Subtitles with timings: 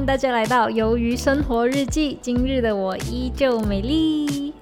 [0.00, 2.14] 迎大家来到《鱿鱼生活日记》。
[2.22, 4.54] 今日的我依旧美丽。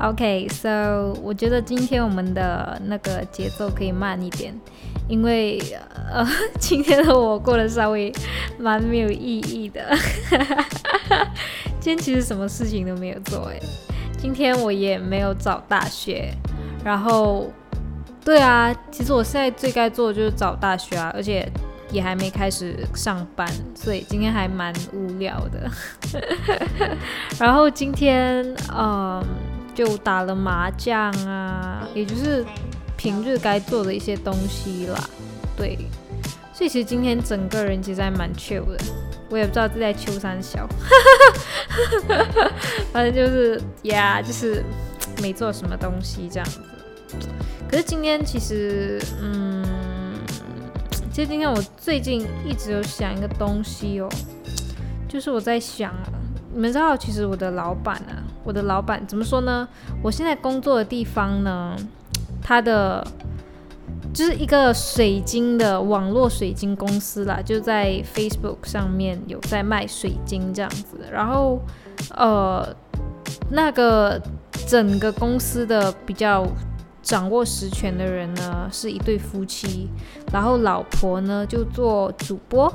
[0.00, 4.54] OK，so 我觉得今天我们的那个节奏可以慢一点，
[5.08, 5.60] 因为
[6.12, 6.24] 呃，
[6.60, 8.12] 今天的我过得稍微
[8.56, 9.82] 蛮没有意义的。
[11.80, 13.60] 今天其实什么事情都没有做诶，
[14.16, 16.32] 今天我也没有找大学，
[16.84, 17.50] 然后
[18.24, 21.50] 对啊，其实我现在最该做的就是找大学啊，而且。
[21.94, 25.70] 也还没开始上班，所以今天还蛮无聊的。
[27.38, 28.44] 然后今天
[28.76, 29.24] 嗯，
[29.72, 32.44] 就打了麻将啊，也就是
[32.96, 35.08] 平日该做的一些东西啦。
[35.56, 35.78] 对，
[36.52, 38.76] 所以其实今天整个人其实还蛮 chill 的。
[39.30, 40.68] 我也不知道是在秋山小，
[42.92, 44.64] 反正就是呀，就是
[45.22, 46.58] 没做什么东西这样子。
[47.70, 49.64] 可是今天其实嗯。
[51.14, 54.08] 其实今天我最近一直有想一个东西哦，
[55.08, 55.94] 就是我在想，
[56.52, 59.68] 你们知道，其实我的老板啊，我的老板怎么说呢？
[60.02, 61.76] 我现在工作的地方呢，
[62.42, 63.06] 它的
[64.12, 70.98] 就是一个水晶的网络水晶公司啦，就在 Facebook 上面有在卖水晶这样子。
[71.12, 71.60] 然后，
[72.16, 72.74] 呃，
[73.52, 74.20] 那个
[74.66, 76.44] 整个公司的比较。
[77.04, 79.90] 掌握实权的人呢是一对夫妻，
[80.32, 82.72] 然后老婆呢就做主播，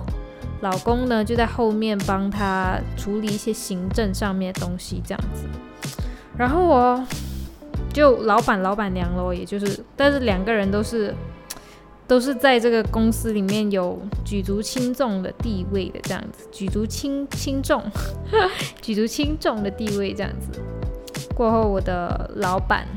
[0.62, 5.46] 老公呢就在后面帮他处理一些行政上面的东西这样子。
[6.38, 7.04] 然后我
[7.92, 11.14] 就老板老板娘咯，也就是，但是两个人都是
[12.08, 17.84] 都是在这个公司里面有举足轻重的地位的这样子，举足轻轻重，
[18.80, 20.62] 举足轻重的地位这样子。
[21.36, 22.88] 过后我的老板。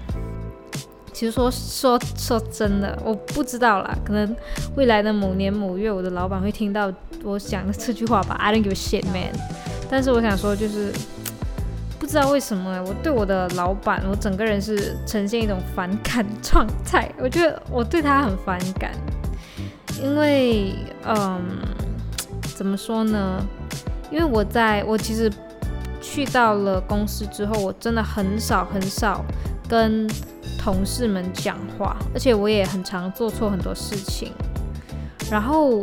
[1.22, 4.36] 其实说说说真的，我不知道啦，可能
[4.74, 8.34] 未来的某年某月，我的老板会听到我讲的这句话吧。
[8.40, 9.30] I don't give a shit, man。
[9.88, 10.92] 但是我想说，就是
[12.00, 17.08] 不知道为什么，我对我的老板，我整个人是呈现一种反感状态。
[17.20, 18.90] 我觉得我对他很反感，
[20.02, 20.74] 因为
[21.06, 21.40] 嗯，
[22.56, 23.40] 怎么说呢？
[24.10, 25.30] 因为我在我其实
[26.00, 29.24] 去到了公司之后，我真的很少很少
[29.68, 30.10] 跟。
[30.62, 34.30] 同事们讲话，而且我也很常做错很多事情，
[35.28, 35.82] 然后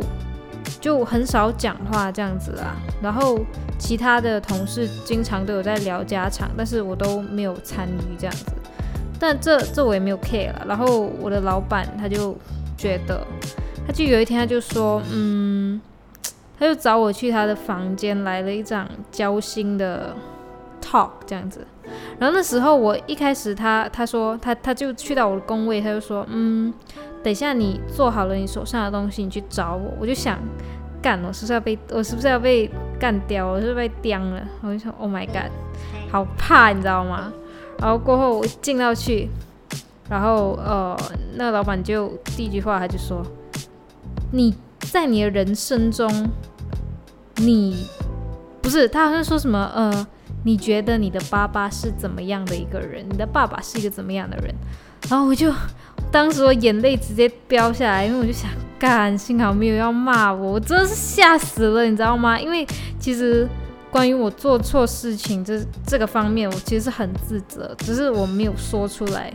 [0.80, 2.74] 就很少讲话这样子啦。
[3.02, 3.38] 然后
[3.78, 8.46] 其他的同事经常都有在聊家常，但是我都没有参与这样子。
[9.18, 10.64] 但这这我也没有 care 了。
[10.66, 12.34] 然后我的老板他就
[12.78, 13.26] 觉得，
[13.86, 15.78] 他就有一天他就说，嗯，
[16.58, 20.16] 他就找我去他的房间来了一场交心的
[20.90, 21.66] talk 这样子。
[22.18, 26.72] 然后那时候我一开始他他说他他就去到我的工位，他就说嗯，
[27.22, 29.92] 等一下你做好了你手上的东西，你去找我。
[30.00, 30.38] 我就想
[31.02, 33.46] 干，我是不是要被我是不是要被干掉？
[33.46, 34.42] 我是不是被刁了？
[34.62, 35.50] 我就想 Oh my God，
[36.10, 37.32] 好怕，你知道吗？
[37.78, 39.28] 然后过后我进到去，
[40.08, 40.96] 然后呃，
[41.34, 43.24] 那老板就第一句话他就说，
[44.30, 46.30] 你在你的人生中，
[47.36, 47.86] 你
[48.60, 50.06] 不是他好像说什么呃。
[50.42, 53.04] 你觉得你的爸爸是怎么样的一个人？
[53.08, 54.54] 你的爸爸是一个怎么样的人？
[55.08, 55.52] 然后我就
[56.10, 62.40] 当时我眼泪直接飙下来，因为我就想，干，幸好没有要骂我，我真的是吓死了，你知道吗？
[62.40, 62.66] 因为
[62.98, 63.48] 其实
[63.90, 69.32] 关于我做错事情这这个方面，我其实是很自责，只是我没有说出来。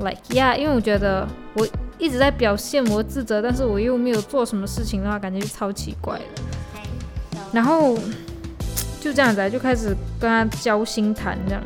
[0.00, 1.66] Like yeah，因为我觉得我
[1.98, 7.38] 一直在表现我自责，但是我又没有做什么事情的话，感觉就超奇怪的。
[7.52, 7.98] 然后。
[9.06, 11.62] 就这样子，就开始跟他交心谈这样。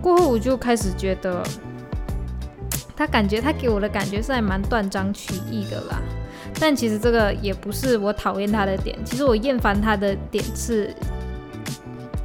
[0.00, 1.42] 过后我就开始觉得，
[2.96, 6.00] 他感觉他给我的感觉是还蛮断章取义的啦。
[6.58, 10.90] 但其实这个也不是我讨厌他的点，其实我厌烦他的点是，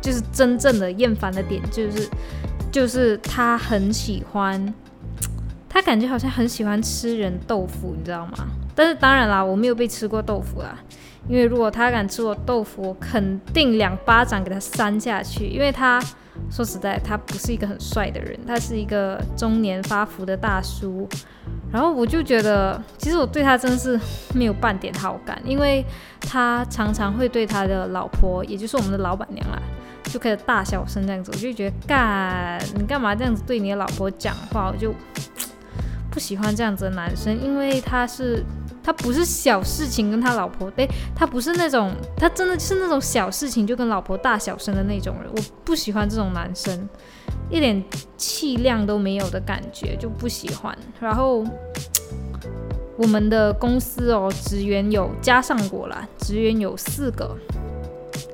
[0.01, 2.09] 就是真正的厌烦的点就是，
[2.71, 4.73] 就是他很喜欢，
[5.67, 8.47] 他感觉好像很喜欢吃人豆腐，你知道吗？
[8.73, 10.79] 但是当然啦，我没有被吃过豆腐啦。
[11.27, 15.47] 因为如果他敢吃我豆腐，我肯定两巴掌给他扇下去。
[15.47, 16.01] 因为他
[16.49, 21.07] 说实在，他不是一个很帅的人，他是一个中年发福的大叔。
[21.71, 23.99] 然后我就觉得，其实我对他真的是
[24.33, 25.85] 没有半点好感，因为
[26.19, 29.61] 他常常会对他的老婆，也就是我们的老板娘啊，
[30.05, 31.31] 就开始大小声这样子。
[31.33, 34.69] 我就觉得，干你干嘛这样子对你的老婆讲话？
[34.69, 34.93] 我就
[36.09, 38.43] 不喜欢这样子的男生，因为他是。
[38.83, 45.31] 他不是小事情跟他老婆，诶，他不是那种，他真的是那种小事情就跟老婆大小声的那种人。
[45.35, 46.89] 我不喜欢这种男生，
[47.49, 47.83] 一点
[48.17, 50.75] 气量都没有的感觉，就不喜欢。
[50.99, 51.43] 然后
[52.97, 57.37] 我们的公司哦，职员有加上过啦，职员有四个，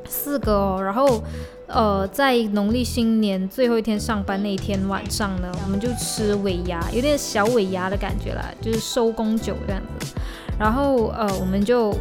[0.07, 1.21] 四个哦，然后
[1.67, 10.13] 呃，在农历新年最后一天上班那天晚上呢，我们就吃尾牙，有点小尾牙的感觉啦，就是收工酒这样子。
[10.59, 11.93] 然后呃，我们就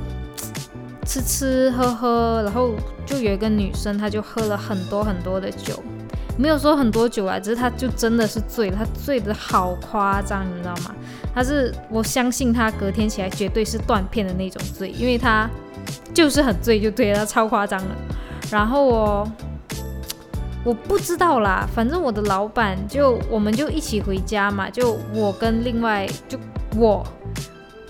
[1.05, 2.71] 吃吃喝喝，然后
[3.05, 5.83] 就有一个女生，她就喝了很多很多的酒，
[6.39, 10.95] 没有说很多酒啊，只是她就真的是醉了，她醉的好夸张，你知道吗？
[11.35, 15.49] 她是我相信她隔天起来绝对是断片的那种醉，因为她
[16.15, 17.89] 就是很醉就对了，超夸张的。
[18.51, 19.33] 然后哦，
[20.65, 26.39] 我不知道啦，反正我的老板就我们就一起回家嘛，就我跟另外就
[26.77, 27.07] 我。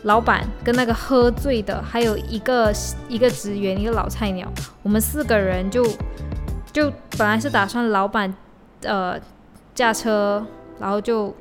[0.06, 2.72] 老板跟那个喝醉的，还有一个
[3.08, 4.48] 一个职员，一个老菜鸟，
[4.84, 5.84] 我们四个人就
[6.72, 8.32] 就本来是打算老板
[8.82, 9.18] 呃
[9.74, 10.46] 驾车，
[10.78, 11.34] 然后就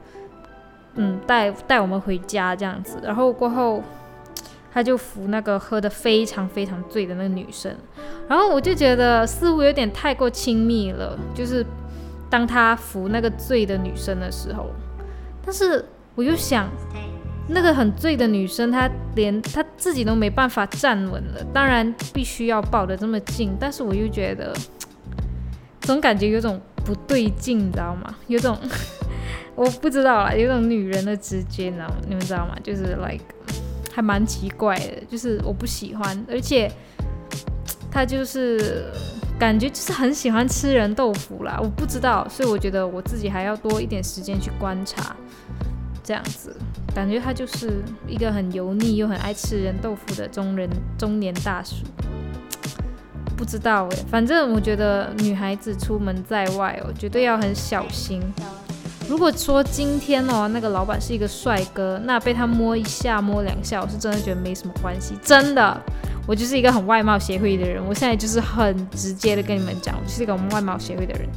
[0.96, 3.84] 嗯带带我们回家这样子，然后过后
[4.74, 7.72] 他就扶那个喝的非常非常醉的那个女生，
[8.28, 11.64] 然后我就觉得似乎有点太过亲密了，就是
[12.32, 14.72] 当他扶那个醉的女生的时候，
[15.46, 15.86] 但是
[16.16, 16.68] 我又想。
[17.48, 24.52] 那个很醉的女生，她连她自己都没办法站稳了，当然必须要抱得这么近，但是我又觉得，
[25.82, 28.16] 总感觉有种不对劲，你知道吗？
[28.28, 28.58] 有种
[29.56, 31.96] 我不知道啦，有种女人的直觉，你知道吗？
[32.08, 32.56] 你们知道吗？
[32.64, 33.24] 就是 like
[33.94, 36.72] 还蛮奇怪的，就是我不喜欢，而且
[37.92, 38.92] 她就是
[39.38, 45.16] 感觉就是很喜欢吃人豆腐啦，我不知道，所以我觉得我自己还要多一点时间去观察。
[46.04, 46.56] 这样子，
[46.96, 51.76] 感觉他就是一个很油腻又很爱吃人豆腐的中人中年大叔。
[53.36, 58.22] 不知道诶，反正我觉得女孩子出门在外哦，绝对要很小心。
[59.10, 65.16] 如果说今天哦，那个老板是一个帅哥，那被他摸一下摸两下，我是真的觉得没什么关系。
[65.22, 65.78] 真的，
[66.26, 71.28] 我就是一个很外貌协会的人，我现在就是很直接的跟你们讲，我就是一个外貌协会的人。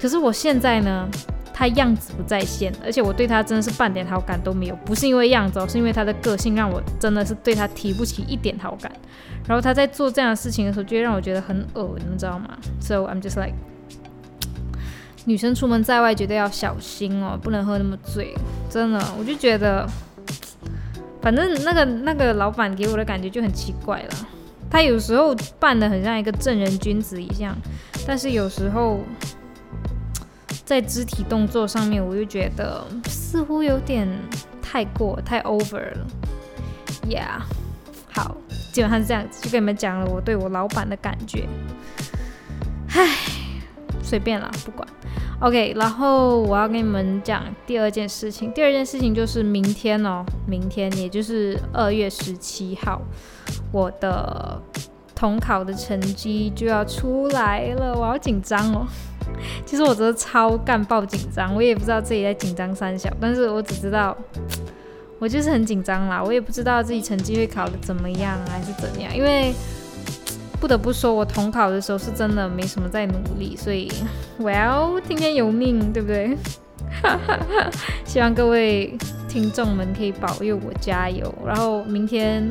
[0.00, 1.08] 可是我现在呢？
[1.54, 8.90] 他样子不在线，而且我对他真的是半点好感都没有，不是因为样子，是因为他的个性让我真的是对他提不起一点好感。
[9.46, 13.54] 然后他在做这样的事情的时候，就会让我觉得很恶你知道吗？So I'm just like，
[15.26, 18.34] 女生出门在外绝对要小心哦，不能喝那么醉，
[18.70, 19.86] 真的，我就觉得，
[21.20, 24.10] 反正那个那个老板给我的感觉就很奇怪了，
[24.70, 27.56] 他有时候扮的很像一个正人君子一样，
[28.06, 29.00] 但是有时候。
[30.64, 34.08] 在肢体动作上面，我就觉得似乎有点
[34.62, 36.06] 太过太 over 了
[37.08, 37.42] ，Yeah，
[38.12, 38.36] 好，
[38.72, 41.46] 基本上是这样子，就跟你们讲了我对我老板的感觉，
[42.88, 43.08] 唉，
[44.02, 44.88] 随便啦，不管
[45.40, 53.02] ，OK，然后我要跟你们讲第二件事情，第二件事情就是明天哦，明天也就是二月十七号，
[53.72, 54.62] 我的
[55.14, 58.86] 统考的成绩就要出来了，我好紧张哦。
[59.64, 64.16] 其实我真的超干爆紧张，我也不知道自己在紧张三小，但是我只知道
[65.18, 66.22] 我就是很紧张啦。
[66.22, 69.54] 我也不知道自己成绩会考的怎么样还是怎样，因为
[70.60, 73.90] 不得不说，我统考的时候是真的没什么在努力，所以，
[74.38, 76.36] Well，听天由命，对不对？
[78.04, 78.96] 希望各位
[79.28, 82.48] 听众们可以保佑我加油，然后明天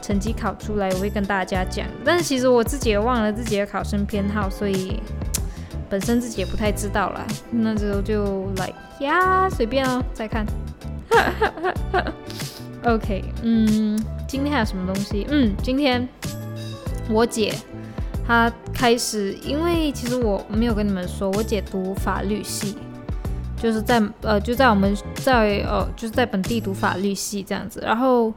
[0.00, 1.86] 成绩考出来我会跟大家讲。
[2.04, 5.00] 但是其实我自己也忘了自己的考生偏好，所以。
[5.92, 10.46] 本身自己也不太知道啦，那时候就来呀，随便哦，再看。
[12.84, 15.26] OK，嗯，今天还有什么东西？
[15.28, 16.08] 嗯，今天
[17.10, 17.52] 我姐
[18.26, 22.74] 她开始，因为其实我没有跟你们说，我姐读法律系，
[23.58, 27.82] 就是在呃就在我们在呃就是在本地读法律系这样子。
[27.84, 28.32] 然后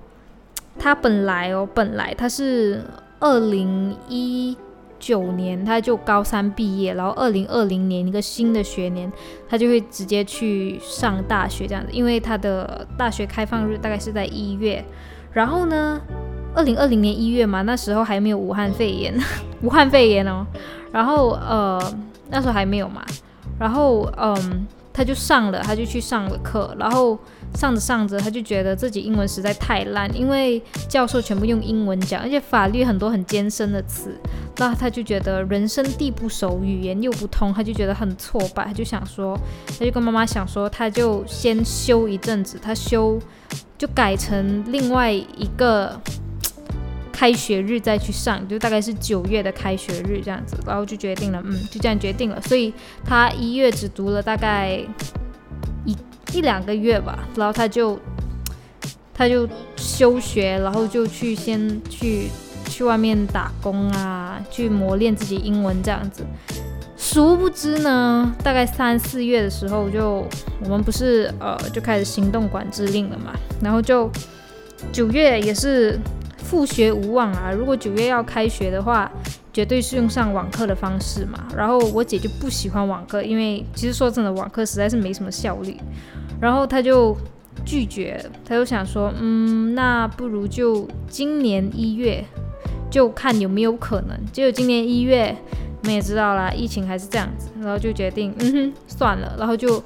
[0.77, 2.83] 她本来哦本来她是
[3.21, 4.57] 二零一。
[5.05, 9.11] 九年他就高三毕业，然后二零二零年一个新的学年，
[9.47, 14.83] 他就会直接去上大学这样子，因为他的大学开放日大概是在一月，
[15.31, 16.01] 然后呢，
[16.55, 19.13] 二零二零年一月嘛，那时候还没有武汉肺炎，
[19.61, 20.43] 武汉肺炎哦，
[20.91, 21.79] 然后呃
[22.31, 23.05] 那时候还没有嘛，
[23.59, 27.19] 然后嗯他就上了，他就去上了课，然后。
[27.55, 34.13] 上着上着，他就觉得自己英文实在太烂，因为教授全部用英文讲，而且法律很多很艰深的词，
[34.57, 39.39] 那他就觉得人生地不熟，语言又不通，他就觉得很挫败，他就想说，
[39.79, 43.17] 他就跟妈妈想说，他就先休一阵子，他休
[43.77, 45.97] 就改成另外一个
[47.15, 52.73] 开学日再去上，就大概是九月的开学日这样子，然后就决定了，嗯，就这样决定了，所以
[53.05, 54.79] 他一月只读了大概。
[55.87, 55.95] 一
[56.33, 57.99] 一两个月吧，然后他就
[59.13, 62.27] 他就休学，然后就去先去
[62.67, 66.25] 去外面打工啊，去磨练自己英文这样子。
[66.97, 70.27] 殊不知呢，大概三四月的时候，就
[70.63, 74.09] 我们不是呃就开始行动管制令了嘛，然后就
[74.91, 75.99] 九月也是
[76.45, 77.51] 复学无望啊。
[77.51, 79.11] 如果九月要开学的话，
[79.51, 81.47] 绝对是用上网课的方式嘛。
[81.57, 85.75] 然后我姐就不喜欢网课，因为其实说真的，网课实在是没什么效率。
[86.39, 87.15] 然后她就
[87.65, 92.23] 拒绝，她就想说，嗯，那不如就今年一月
[92.89, 94.17] 就看有没有可能。
[94.31, 95.35] 结果今年一月。
[95.81, 99.79] 我们也知道啦，疫情还是这样子，然后就决定，嗯哼，算了，然后就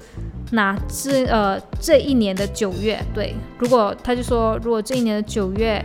[0.51, 5.83] 拿这呃这一年的九月，对，如果他就说，如果这一年的九月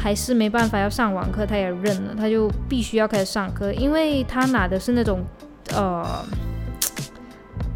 [0.00, 5.22] 还是没办法要上网课，他也认了，他就必须要开始上课，因为他拿的是那种
[5.74, 6.24] 呃。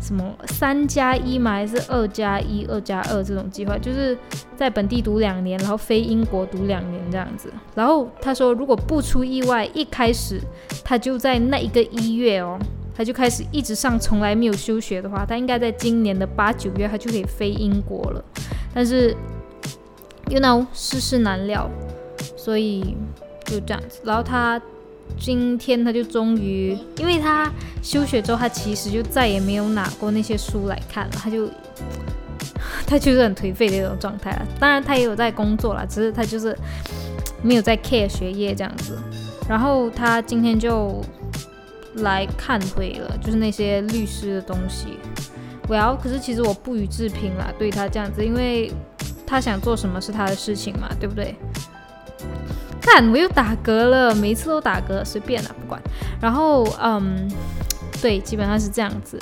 [0.01, 1.53] 什么三加一嘛？
[1.53, 3.79] 还是二加一、二加二这种计划？
[3.79, 4.15] 就是
[4.55, 7.51] 在本地读两年，然后飞英国读两年这样子。
[7.75, 10.39] 然后他说，如果不出意外，一开始
[10.85, 12.59] 他就在那一个一月哦，
[12.95, 18.23] 他就开始一直上，从来没有休学的话，他应该在今年的八九月他就可以飞英国了。
[18.75, 19.17] 但是
[20.29, 21.67] ，you know，世事难料，
[22.45, 22.95] 所以
[23.45, 24.01] 就这样子。
[24.05, 24.61] 然后他。
[25.21, 31.47] 今天他就终于，因为他休学之后，他其实就再也没有拿过那些书来看了，他就
[32.89, 34.47] 他就是很颓废的一种状态了。
[34.59, 36.57] 当然他也有在工作了，只是他就是
[37.43, 38.99] 没有在 care 学业这样子。
[39.47, 41.05] 然后他今天就
[41.97, 44.99] 来看回了，就是那些律师的东西。
[45.69, 48.73] 我要，可是其实我不予置评啦，对他这样子，因为
[49.27, 51.37] 他想做什么是他的事情嘛，对不对？
[52.85, 55.81] 看，我又打嗝了，每一次都打嗝，随便了，不管。
[56.21, 57.29] 然后，嗯，
[58.03, 59.19] 对，基本上是这样子。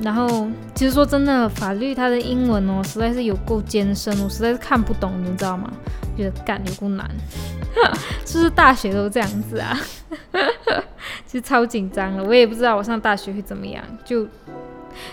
[0.00, 5.70] 然后，其实说真的，法律它的英文哦，实在是有够艰深，我实在是看不懂，你知道吗？
[6.16, 7.08] 觉得干有够难，
[8.24, 9.76] 是不是大学都这样子啊？
[11.26, 13.82] 其实超紧张了，我也不知道我上大学会怎么样。
[14.04, 14.24] 就，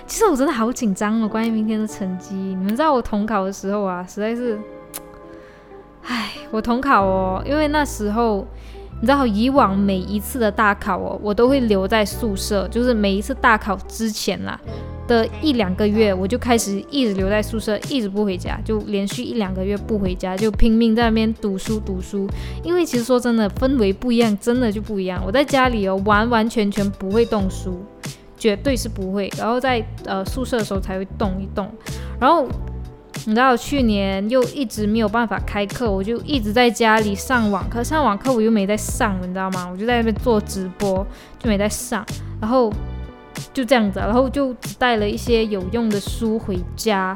[0.05, 2.35] 其实我真的好紧张哦，关于明天的成绩。
[2.35, 4.59] 你们知道我统考的时候啊，实在是。
[6.03, 8.45] 唉，我统考哦，因为那时候
[8.99, 14.59] 你知道，以往每一次的大考哦，我都会留在宿舍，就是每一次大考之前啦
[15.07, 22.27] 的一两个月，我就开始一直留在宿舍，一直不回家，就连续一两个月不回家，就拼命在那边读书读书。
[22.63, 25.21] 因为其实说真的，氛围不一样，真的就不一样。
[25.25, 27.83] 我在家里哦，完完全全不会动书，
[28.37, 29.31] 绝对是不会。
[29.37, 31.69] 然后在呃宿舍的时候才会动一动，
[32.19, 32.47] 然后。
[33.25, 37.83] 你知道去年又一直没有办法开课，我就一直在家里上网课。
[37.83, 39.69] 上网课我又没在上，你知道吗？
[39.71, 41.05] 我就在那边做直播，
[41.37, 42.03] 就没在上。
[42.39, 42.73] 然后
[43.53, 47.15] 就这样子，然后就只带了一些有用的书回家。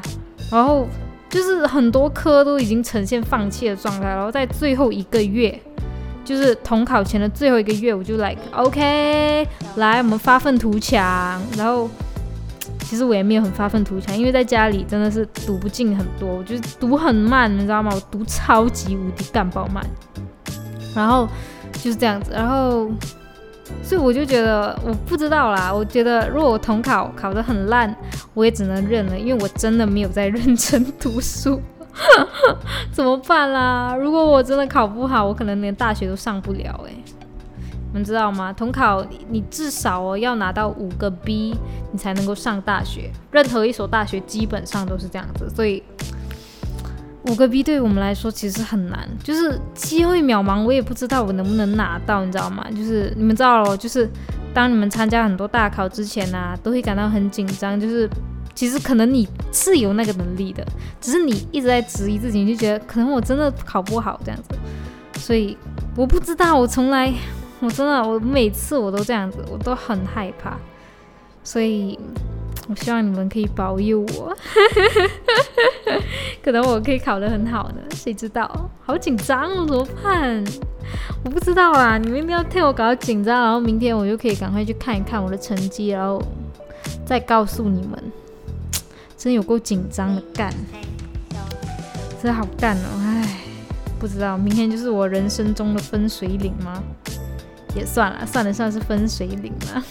[0.52, 0.86] 然后
[1.28, 4.06] 就是很多科都已经呈现放弃的状态。
[4.06, 5.60] 然后在最后一个月，
[6.24, 11.42] 就是统考前的最后一个月，我就来 OK，来我们发愤图强。
[11.56, 11.90] 然后。
[12.88, 17.90] 其实我也没有很发愤图强，因为在家里真的是读不进很多，我就是读很慢，你知道吗？
[17.92, 19.84] 我读超级无敌干爆慢，
[20.94, 21.28] 然后
[21.72, 22.88] 就是这样子，然后
[23.82, 25.74] 所以我就觉得我不知道啦。
[25.74, 27.92] 我觉得如果我统考考得很烂，
[28.34, 31.60] 我也只能认了，因为我真的没有在认真读书，
[32.92, 33.96] 怎么办啦？
[33.96, 36.96] 如果我真的考不好，我可能连大学都上不了诶。
[37.88, 38.52] 你们知道吗？
[38.52, 41.56] 统考你至少哦要拿到五个 B，
[41.92, 43.10] 你才能够上大学。
[43.30, 45.82] 任何一所大学基本上都是这样子，所以
[47.22, 50.62] 五个 B 对我们来说其实很难，就是机会渺茫。
[50.62, 52.66] 我也不知道我能不能拿到，你知道吗？
[52.70, 54.08] 就是你们知道，就是
[54.52, 57.80] 当你们参加很多大考之前呢，都会感到很紧张。
[57.80, 58.08] 就是
[58.54, 60.66] 其实可能你是有那个能力的，
[61.00, 64.54] 只是你一直在质疑自己，你就觉得可能我真的考不好这样子。
[65.18, 65.56] 所以
[65.96, 67.14] 我不知道，我从来。
[67.60, 70.56] 我真的，我每次我都这样子，我都很害怕，
[71.42, 71.98] 所以
[72.68, 74.36] 我希望你们可以保佑我，
[76.42, 78.70] 可能我可以考得很好呢，谁知道？
[78.84, 80.44] 好紧张哦，怎么办？
[81.24, 86.22] 我不知道啊，你们一定要替我搞到紧张，然后明天我就可以赶快去看一看我的成绩，然后
[87.04, 88.12] 再告诉你们，
[89.16, 90.52] 真有够紧张的干，
[92.22, 93.40] 真好干哦，唉，
[93.98, 96.82] 不知道明天就是我人生中的分水岭吗？
[97.76, 99.84] 也算了，算得上是分水岭了。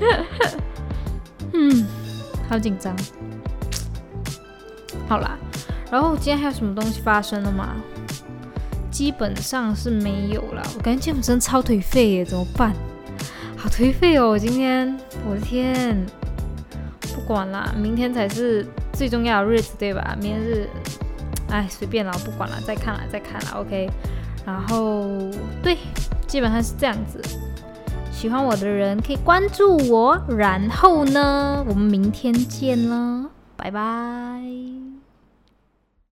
[1.54, 1.86] 嗯，
[2.48, 2.94] 好紧张。
[5.08, 5.38] 好啦，
[5.90, 7.76] 然后今天还有什么东西发生了吗？
[8.90, 10.62] 基本上是没有了。
[10.76, 12.74] 我感觉今天真的超颓废耶，怎么办？
[13.56, 16.04] 好颓废哦，我今天，我的天！
[17.14, 20.16] 不管啦，明天才是最重要的日子，对吧？
[20.20, 20.68] 明天是，
[21.48, 23.88] 哎，随便了，不管了，再看了，再看了，OK。
[24.46, 25.06] 然后
[25.62, 25.76] 对，
[26.30, 27.20] 基本上是这样子。
[28.12, 34.99] 喜欢我的人可以关注我，然后呢，我们明天见了，拜拜。